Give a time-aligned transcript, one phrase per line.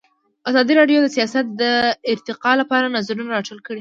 [0.49, 1.63] ازادي راډیو د سیاست د
[2.11, 3.69] ارتقا لپاره نظرونه راټول کړي.